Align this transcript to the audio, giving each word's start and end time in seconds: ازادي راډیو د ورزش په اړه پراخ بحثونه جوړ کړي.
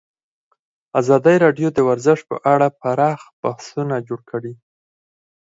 ازادي 0.99 1.35
راډیو 1.43 1.67
د 1.73 1.79
ورزش 1.89 2.19
په 2.29 2.35
اړه 2.53 2.67
پراخ 2.81 3.19
بحثونه 3.41 3.95
جوړ 4.07 4.19
کړي. 4.31 4.53